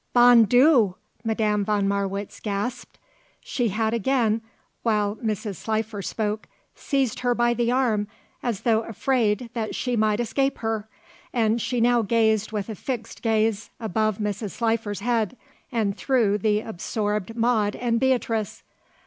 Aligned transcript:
"Bon 0.13 0.45
Dieu!" 0.45 0.95
Madame 1.23 1.63
von 1.63 1.87
Marwitz 1.87 2.39
gasped. 2.39 2.97
She 3.39 3.67
had 3.67 3.93
again, 3.93 4.41
while 4.81 5.15
Mrs. 5.17 5.57
Slifer 5.57 6.01
spoke, 6.01 6.47
seized 6.73 7.19
her 7.19 7.35
by 7.35 7.53
the 7.53 7.71
arm 7.71 8.07
as 8.41 8.61
though 8.61 8.81
afraid 8.81 9.51
that 9.53 9.75
she 9.75 9.95
might 9.95 10.19
escape 10.19 10.57
her 10.57 10.89
and 11.31 11.61
she 11.61 11.79
now 11.79 12.01
gazed 12.01 12.51
with 12.51 12.67
a 12.67 12.73
fixed 12.73 13.21
gaze 13.21 13.69
above 13.79 14.17
Mrs. 14.17 14.49
Slifer's 14.53 15.01
head 15.01 15.37
and 15.71 15.95
through 15.95 16.39
the 16.39 16.61
absorbed 16.61 17.35
Maude 17.35 17.75
and 17.75 17.99
Beatrice. 17.99 18.63